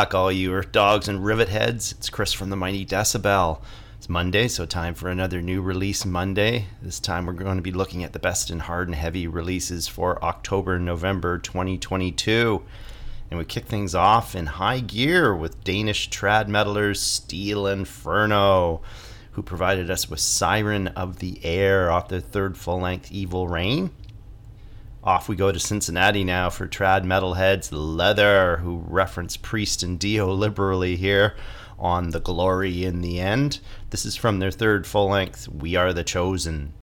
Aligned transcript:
Back, 0.00 0.14
all 0.14 0.32
you 0.32 0.54
Earth 0.54 0.72
Dogs 0.72 1.08
and 1.08 1.22
Rivet 1.22 1.50
Heads. 1.50 1.92
It's 1.92 2.08
Chris 2.08 2.32
from 2.32 2.48
the 2.48 2.56
Mighty 2.56 2.86
Decibel. 2.86 3.60
It's 3.98 4.08
Monday, 4.08 4.48
so 4.48 4.64
time 4.64 4.94
for 4.94 5.10
another 5.10 5.42
new 5.42 5.60
release 5.60 6.06
Monday. 6.06 6.68
This 6.80 6.98
time 6.98 7.26
we're 7.26 7.34
going 7.34 7.58
to 7.58 7.62
be 7.62 7.70
looking 7.70 8.02
at 8.02 8.14
the 8.14 8.18
best 8.18 8.50
in 8.50 8.60
hard 8.60 8.88
and 8.88 8.94
heavy 8.94 9.26
releases 9.26 9.88
for 9.88 10.18
October 10.24 10.76
and 10.76 10.86
November 10.86 11.36
2022. 11.36 12.62
And 13.30 13.38
we 13.38 13.44
kick 13.44 13.66
things 13.66 13.94
off 13.94 14.34
in 14.34 14.46
high 14.46 14.80
gear 14.80 15.36
with 15.36 15.62
Danish 15.64 16.08
trad 16.08 16.46
metalers 16.46 16.96
Steel 16.96 17.66
Inferno, 17.66 18.80
who 19.32 19.42
provided 19.42 19.90
us 19.90 20.08
with 20.08 20.20
Siren 20.20 20.88
of 20.88 21.18
the 21.18 21.44
Air 21.44 21.90
off 21.90 22.08
their 22.08 22.20
third 22.20 22.56
full 22.56 22.80
length 22.80 23.12
Evil 23.12 23.48
Reign. 23.48 23.90
Off 25.02 25.30
we 25.30 25.36
go 25.36 25.50
to 25.50 25.58
Cincinnati 25.58 26.24
now 26.24 26.50
for 26.50 26.68
trad 26.68 27.04
metalheads 27.04 27.70
Leather, 27.72 28.58
who 28.58 28.84
reference 28.86 29.34
Priest 29.34 29.82
and 29.82 29.98
Dio 29.98 30.30
liberally 30.30 30.96
here 30.96 31.34
on 31.78 32.10
The 32.10 32.20
Glory 32.20 32.84
in 32.84 33.00
the 33.00 33.18
End. 33.18 33.60
This 33.88 34.04
is 34.04 34.14
from 34.14 34.40
their 34.40 34.50
third 34.50 34.86
full 34.86 35.08
length, 35.08 35.48
We 35.48 35.74
Are 35.74 35.94
the 35.94 36.04
Chosen. 36.04 36.74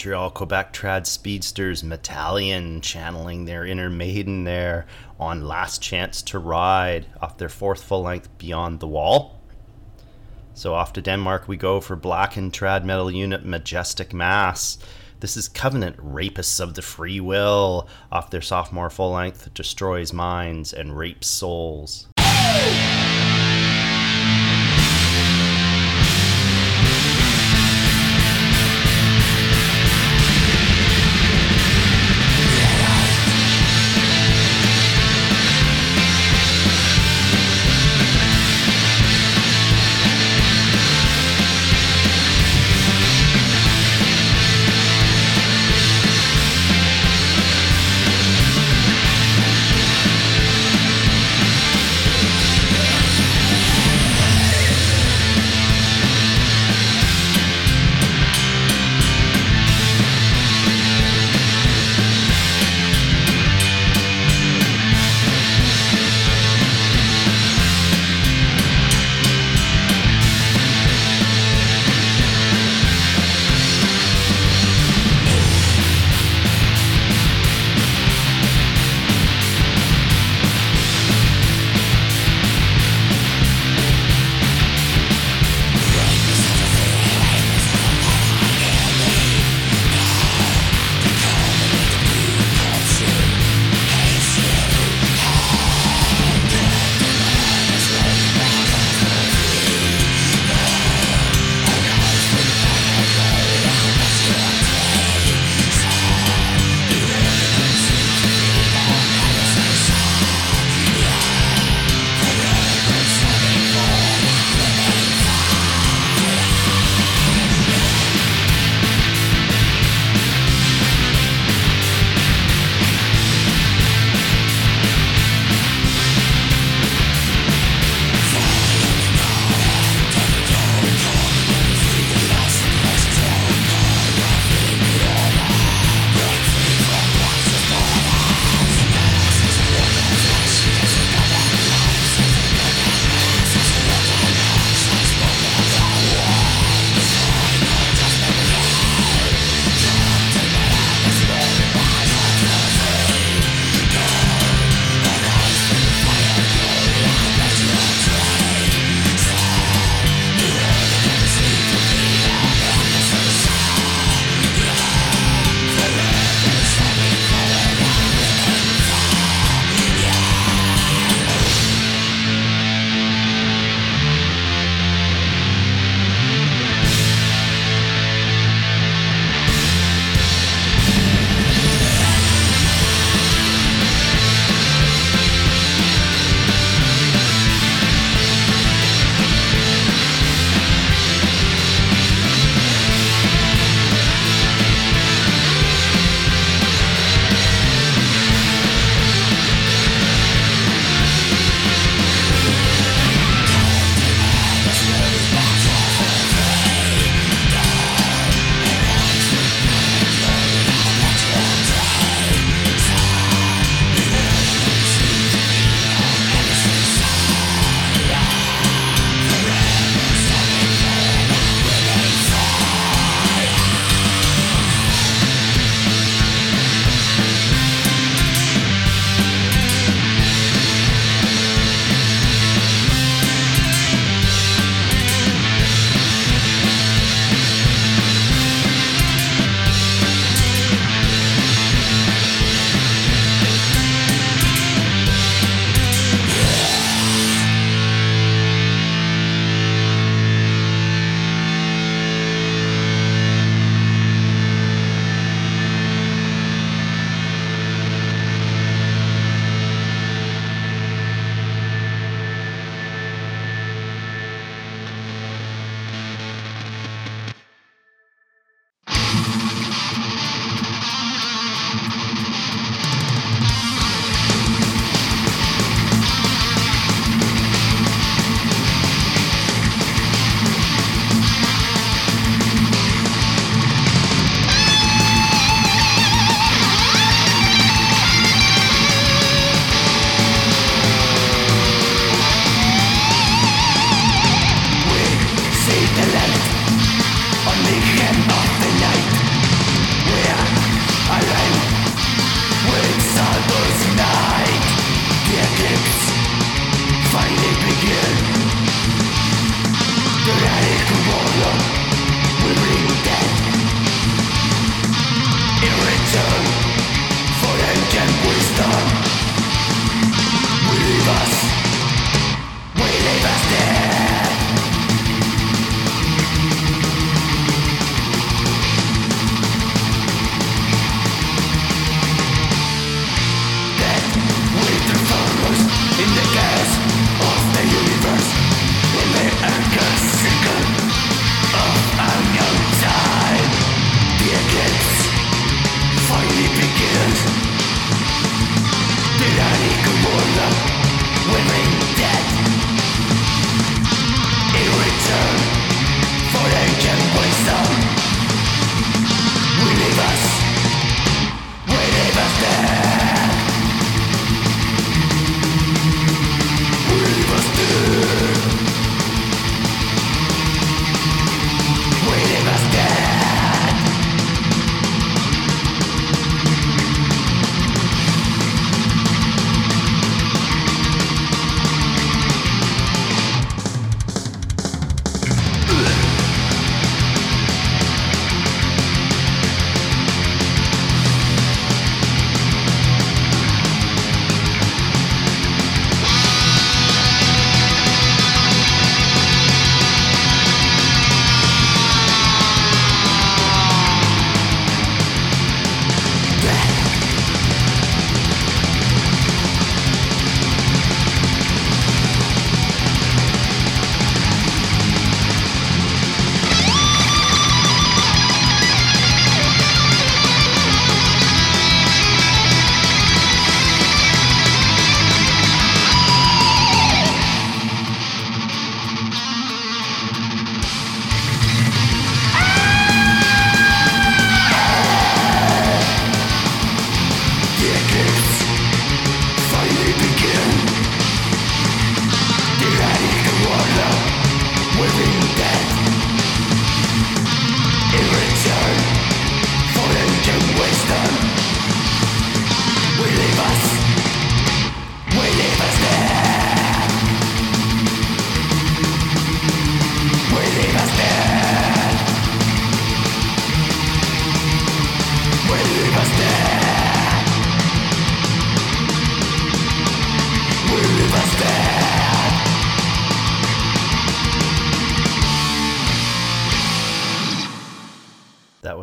Montreal 0.00 0.30
Quebec 0.30 0.72
trad 0.72 1.04
speedsters 1.04 1.82
Metalian 1.82 2.80
channeling 2.80 3.44
their 3.44 3.66
inner 3.66 3.90
maiden 3.90 4.44
there 4.44 4.86
on 5.18 5.46
Last 5.46 5.82
Chance 5.82 6.22
to 6.22 6.38
Ride 6.38 7.04
off 7.20 7.36
their 7.36 7.50
fourth 7.50 7.82
full 7.84 8.04
length 8.04 8.30
Beyond 8.38 8.80
the 8.80 8.86
Wall. 8.86 9.38
So 10.54 10.72
off 10.72 10.94
to 10.94 11.02
Denmark 11.02 11.48
we 11.48 11.58
go 11.58 11.82
for 11.82 11.96
black 11.96 12.38
and 12.38 12.50
trad 12.50 12.82
metal 12.82 13.10
unit 13.10 13.44
Majestic 13.44 14.14
Mass. 14.14 14.78
This 15.20 15.36
is 15.36 15.50
Covenant 15.50 15.98
Rapists 15.98 16.62
of 16.62 16.72
the 16.72 16.80
Free 16.80 17.20
Will 17.20 17.86
off 18.10 18.30
their 18.30 18.40
sophomore 18.40 18.88
full 18.88 19.10
length 19.10 19.52
Destroys 19.52 20.14
Minds 20.14 20.72
and 20.72 20.96
Rapes 20.96 21.26
Souls. 21.26 22.08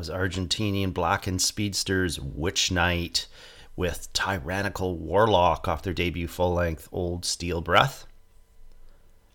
Argentinian 0.05 0.93
Black 0.93 1.25
and 1.25 1.41
speedsters 1.41 2.19
Witchnight 2.19 3.25
with 3.75 4.11
Tyrannical 4.13 4.95
Warlock 4.97 5.67
off 5.67 5.81
their 5.81 5.93
debut 5.93 6.27
full 6.27 6.53
length 6.53 6.87
Old 6.91 7.25
Steel 7.25 7.61
Breath. 7.61 8.05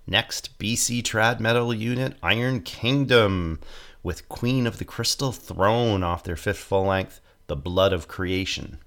Next, 0.07 0.59
BC 0.59 1.03
trad 1.03 1.41
metal 1.41 1.75
unit 1.75 2.17
Iron 2.23 2.61
Kingdom 2.61 3.61
with 4.03 4.29
Queen 4.29 4.67
of 4.67 4.79
the 4.79 4.85
Crystal 4.85 5.33
Throne 5.33 6.03
off 6.03 6.25
their 6.25 6.37
fifth 6.37 6.59
full 6.59 6.87
length 6.87 7.21
The 7.49 7.57
Blood 7.57 7.93
of 7.93 8.09
Creation. 8.09 8.79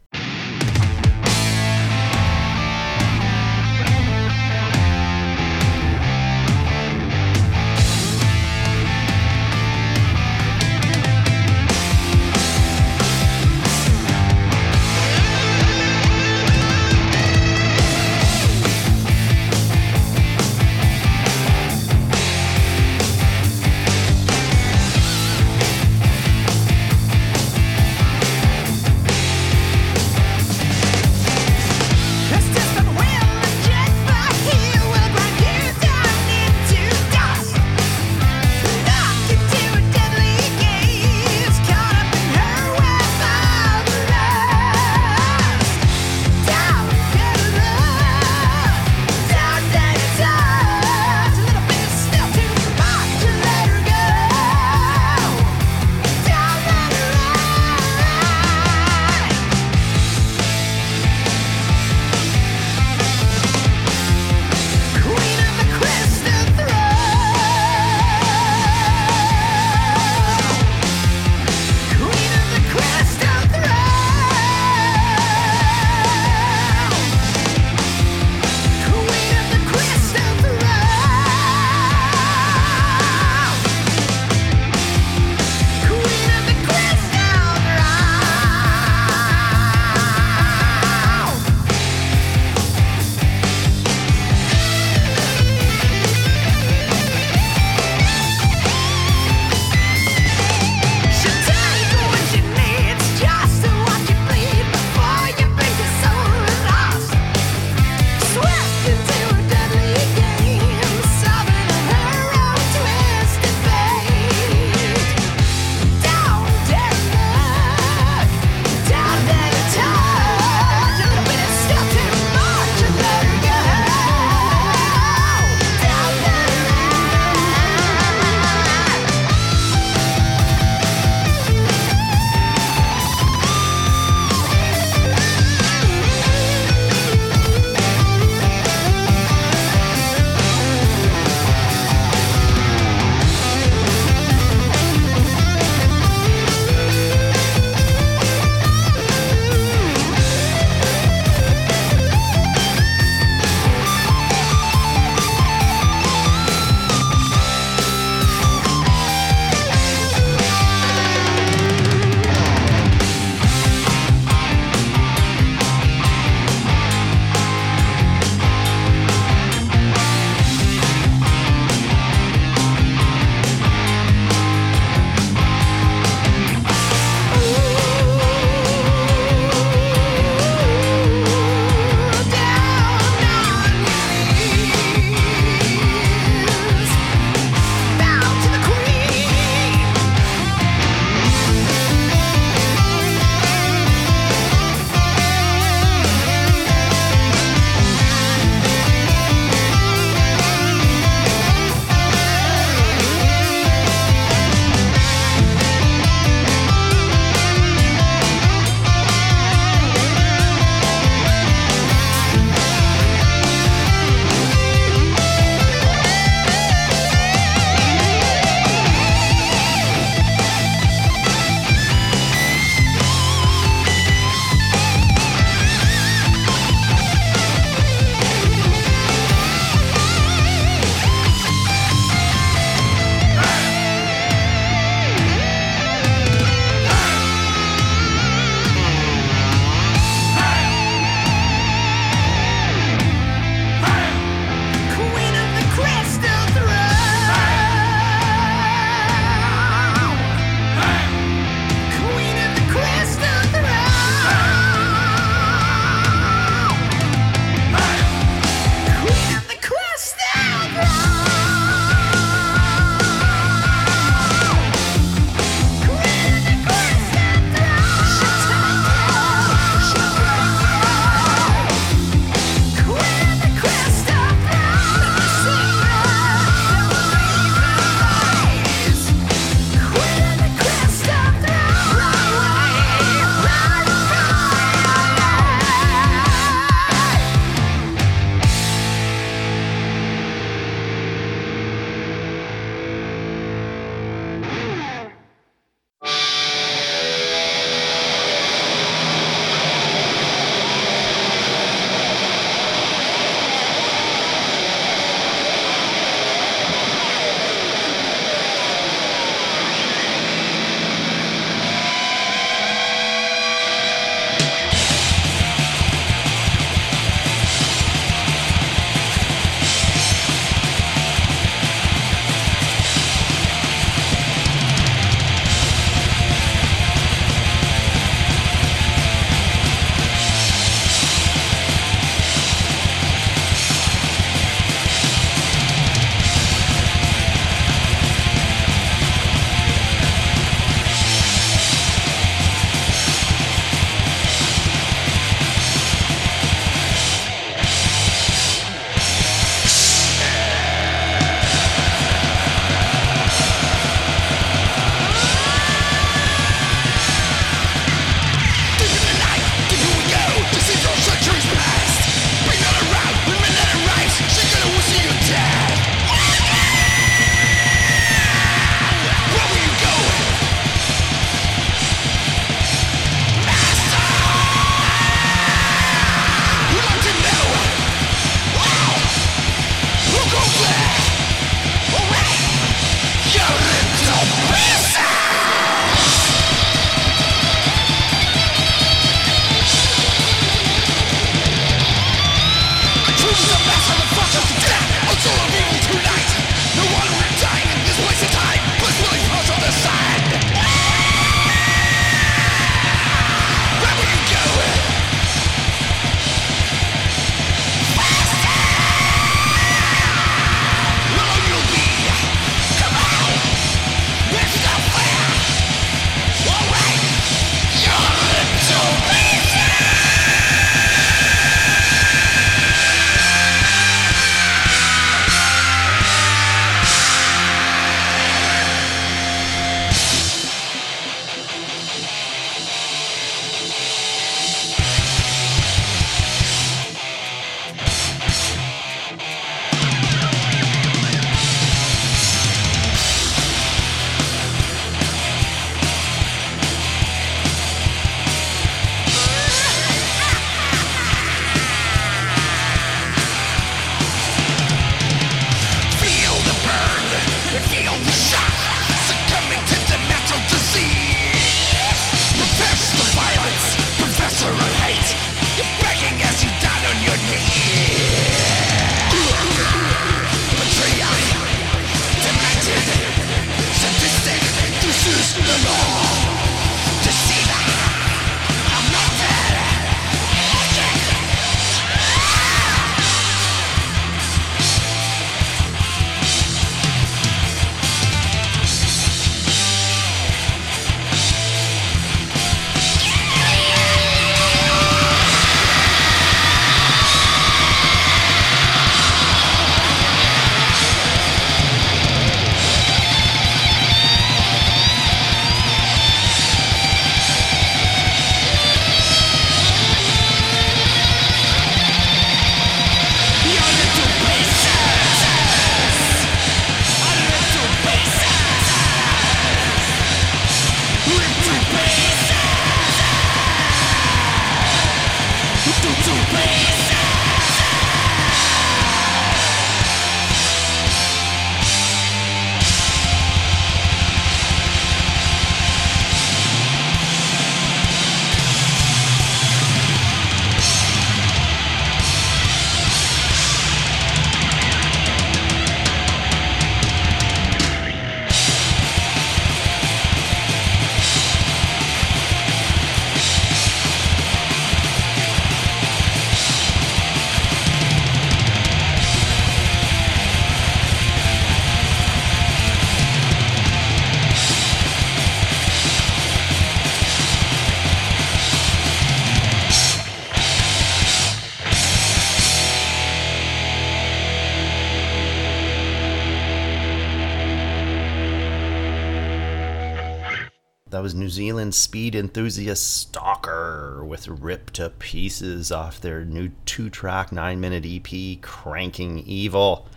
New 581.26 581.30
Zealand 581.30 581.74
speed 581.74 582.14
enthusiast 582.14 582.98
Stalker 582.98 584.06
with 584.06 584.28
ripped 584.28 584.76
to 584.76 584.92
Pieces 584.92 585.72
off 585.72 586.00
their 586.00 586.24
new 586.24 586.52
two 586.66 586.88
track, 586.88 587.32
nine 587.32 587.60
minute 587.60 587.84
EP, 587.84 588.40
Cranking 588.44 589.18
Evil. 589.26 589.88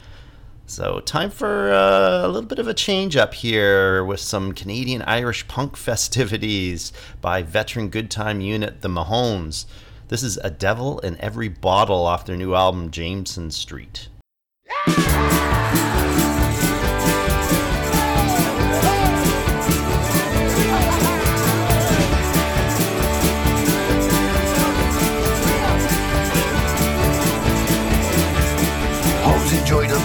So, 0.65 1.01
time 1.01 1.29
for 1.29 1.71
uh, 1.71 2.27
a 2.27 2.29
little 2.29 2.49
bit 2.49 2.59
of 2.59 2.67
a 2.67 2.73
change 2.73 3.15
up 3.15 3.35
here 3.35 4.03
with 4.03 4.21
some 4.21 4.55
Canadian 4.55 5.03
Irish 5.03 5.47
punk 5.49 5.77
festivities 5.89 6.95
by 7.21 7.43
veteran 7.43 7.91
good 7.91 8.11
time 8.11 8.41
unit 8.41 8.81
The 8.81 8.89
Mahones. 8.89 9.67
This 10.09 10.23
is 10.23 10.39
A 10.39 10.49
Devil 10.49 10.99
in 11.01 11.21
Every 11.21 11.49
Bottle 11.49 12.07
off 12.07 12.25
their 12.25 12.39
new 12.39 12.55
album, 12.55 12.91
Jameson 12.91 13.51
Street. 13.51 14.09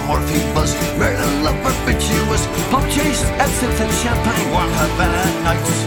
Morphine 0.07 0.53
buzz, 0.53 0.75
love 1.43 1.59
perpetuous. 1.63 2.47
Pump 2.69 2.85
chase 2.89 3.23
Absinthe 3.43 3.81
and 3.81 3.93
champagne, 4.01 4.51
warm 4.51 4.71
Havana 4.79 5.23
nights. 5.43 5.77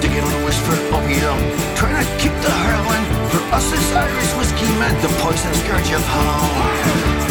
Digging 0.00 0.24
for 0.66 0.76
opium, 0.94 1.38
trying 1.74 1.98
to 1.98 2.06
keep 2.20 2.34
the 2.44 2.50
heroin. 2.50 3.02
For 3.30 3.42
us, 3.54 3.70
this 3.70 3.92
Irish 3.94 4.32
whiskey 4.38 4.68
man, 4.78 4.94
the 5.02 5.08
poison 5.20 5.52
scourge 5.54 5.90
of 5.92 6.04
home. 6.06 7.23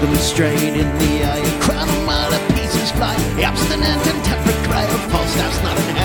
Look 0.00 0.18
straight 0.20 0.56
in 0.56 0.88
the 0.98 1.24
eye, 1.24 1.60
crown 1.60 1.86
him 1.86 2.08
out 2.08 2.32
of 2.32 2.56
pieces 2.56 2.90
fly. 2.92 3.14
The 3.36 3.44
obstinate 3.44 3.84
and 3.84 4.24
temperate 4.24 4.56
cry 4.64 4.82
of 4.82 5.12
Falstaff's 5.12 5.62
not 5.62 5.76
in 5.76 5.99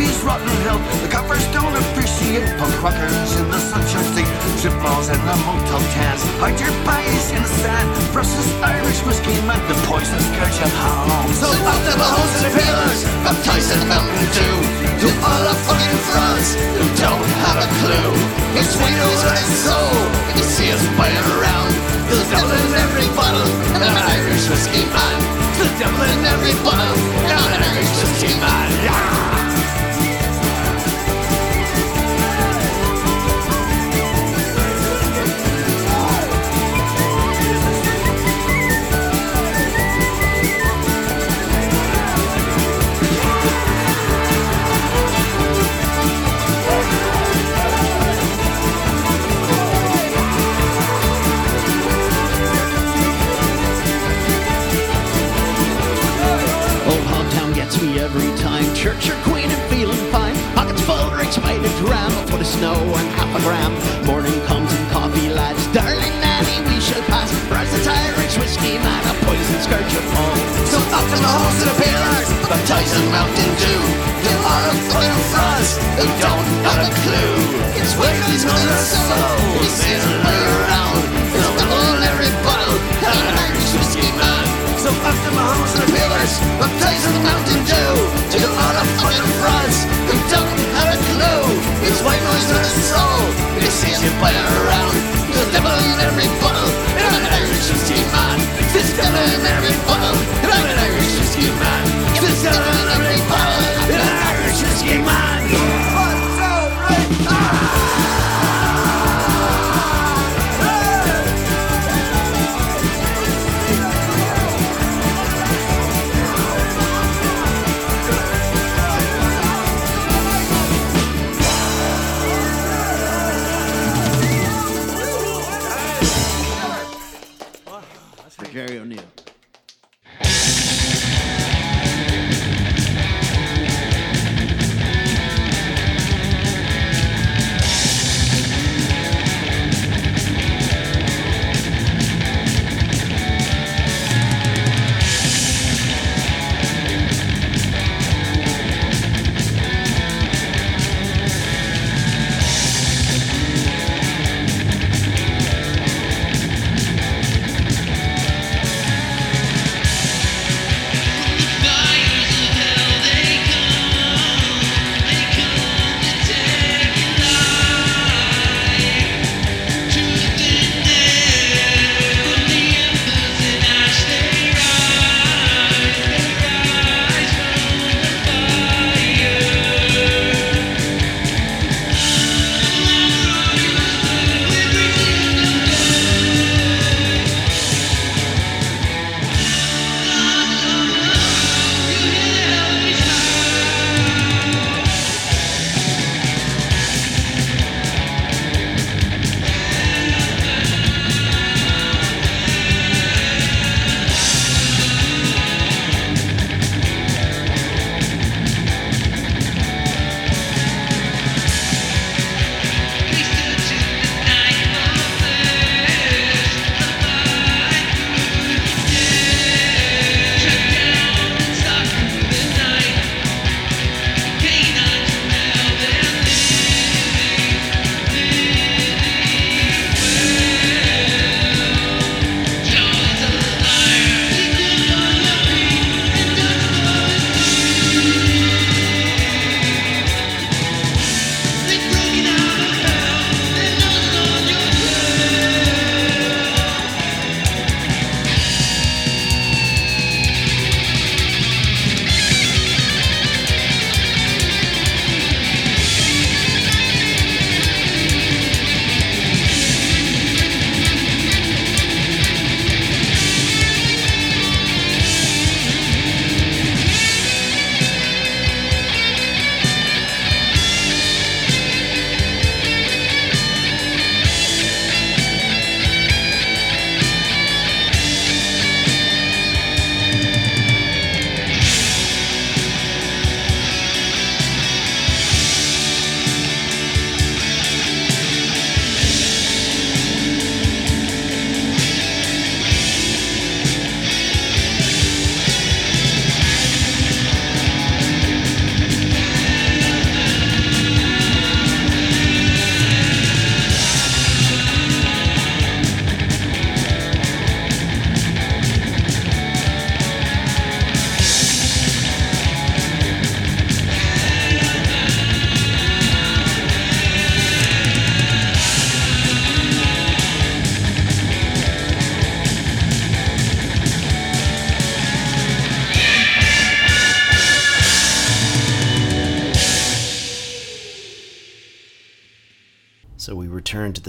Hope 0.00 0.08
the 0.08 0.16
hippies 0.16 0.24
rot 0.24 0.40
in 0.40 0.48
hell. 0.64 0.80
The 1.04 1.08
coppers 1.12 1.44
don't 1.52 1.76
appreciate 1.76 2.48
punk 2.56 2.72
rockers 2.80 3.36
in 3.36 3.46
the 3.52 3.60
sunshine 3.60 4.04
state. 4.16 4.32
Strip 4.56 4.72
malls 4.80 5.08
and 5.12 5.20
the 5.28 5.36
motel 5.44 5.80
tans. 5.92 6.22
Hide 6.40 6.56
your 6.56 6.72
bodies 6.88 7.28
in 7.36 7.42
the 7.42 7.52
sand. 7.60 7.84
Brussels 8.12 8.48
Irish 8.64 9.04
whiskey 9.04 9.36
man, 9.44 9.60
the 9.68 9.76
poison 9.84 10.16
scourge 10.32 10.56
of 10.64 10.72
home. 10.72 11.28
So 11.36 11.48
up 11.52 11.80
the 11.84 11.92
hosts 12.00 12.44
and 12.44 12.52
peelers, 12.56 13.00
baptized 13.28 13.72
in 13.76 13.78
the 13.84 13.88
mountain 13.92 14.24
dew. 14.32 14.56
To 15.04 15.08
all 15.20 15.42
the 15.44 15.56
fucking 15.68 16.00
fronts 16.08 16.56
who 16.56 16.84
don't 16.96 17.30
have 17.44 17.58
a 17.60 17.68
clue. 17.84 18.12
It's 18.56 18.72
windows 18.80 19.20
and 19.20 19.36
his 19.36 19.52
soul, 19.68 19.96
you 20.36 20.44
see 20.48 20.68
us 20.72 20.80
playing 20.96 21.28
around. 21.36 21.72
There's 22.08 22.24
devil 22.32 22.48
in 22.48 22.72
every 22.72 23.08
bottle, 23.12 23.48
and 23.76 23.84
an 23.84 23.96
Irish 24.16 24.48
whiskey 24.48 24.84
man. 24.88 25.18
There's 25.60 25.72
devil 25.76 26.00
in 26.08 26.24
every 26.24 26.56
bottle, 26.64 27.00
and 27.28 27.36
an 27.36 27.62
Irish 27.68 27.92
whiskey 28.00 28.32
man. 28.40 28.68
Yeah! 28.84 29.59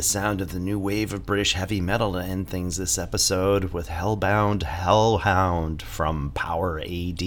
The 0.02 0.08
sound 0.08 0.42
of 0.42 0.52
the 0.52 0.58
new 0.58 0.80
wave 0.80 1.14
of 1.14 1.28
British 1.28 1.54
heavy 1.54 1.80
metal 1.80 2.14
to 2.14 2.18
end 2.18 2.48
things 2.48 2.76
this 2.76 2.98
episode 2.98 3.66
with 3.66 3.88
Hellbound 3.88 4.64
Hellhound 4.64 5.84
from 5.84 6.32
Power 6.32 6.80
AD 6.80 7.22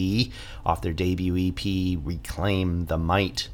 off 0.66 0.82
their 0.82 0.92
debut 0.92 1.36
EP 1.36 1.96
Reclaim 2.04 2.86
the 2.86 2.98
Might. 2.98 3.48